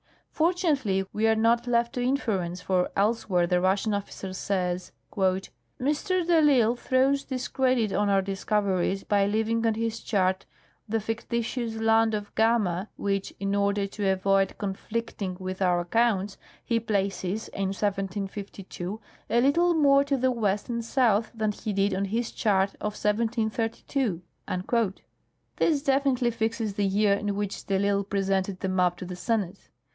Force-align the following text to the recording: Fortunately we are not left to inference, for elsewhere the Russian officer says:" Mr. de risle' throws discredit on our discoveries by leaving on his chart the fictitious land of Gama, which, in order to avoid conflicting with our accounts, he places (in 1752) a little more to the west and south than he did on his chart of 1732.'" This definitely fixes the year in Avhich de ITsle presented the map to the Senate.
Fortunately 0.31 1.05
we 1.13 1.27
are 1.27 1.35
not 1.35 1.67
left 1.67 1.93
to 1.93 2.01
inference, 2.01 2.59
for 2.61 2.89
elsewhere 2.95 3.45
the 3.45 3.61
Russian 3.61 3.93
officer 3.93 4.33
says:" 4.33 4.91
Mr. 5.15 5.51
de 6.25 6.41
risle' 6.41 6.75
throws 6.79 7.23
discredit 7.25 7.93
on 7.93 8.09
our 8.09 8.23
discoveries 8.23 9.03
by 9.03 9.27
leaving 9.27 9.63
on 9.67 9.75
his 9.75 9.99
chart 9.99 10.47
the 10.89 10.99
fictitious 10.99 11.75
land 11.75 12.15
of 12.15 12.33
Gama, 12.33 12.89
which, 12.95 13.31
in 13.39 13.53
order 13.53 13.85
to 13.85 14.09
avoid 14.09 14.57
conflicting 14.57 15.37
with 15.39 15.61
our 15.61 15.81
accounts, 15.81 16.39
he 16.65 16.79
places 16.79 17.49
(in 17.49 17.65
1752) 17.67 18.99
a 19.29 19.39
little 19.41 19.75
more 19.75 20.03
to 20.03 20.17
the 20.17 20.31
west 20.31 20.67
and 20.67 20.83
south 20.83 21.29
than 21.35 21.51
he 21.51 21.71
did 21.71 21.93
on 21.93 22.05
his 22.05 22.31
chart 22.31 22.71
of 22.81 22.97
1732.'" 22.99 24.23
This 25.57 25.83
definitely 25.83 26.31
fixes 26.31 26.73
the 26.73 26.87
year 26.87 27.13
in 27.13 27.27
Avhich 27.27 27.67
de 27.67 27.75
ITsle 27.77 28.09
presented 28.09 28.61
the 28.61 28.69
map 28.69 28.97
to 28.97 29.05
the 29.05 29.15
Senate. 29.15 29.69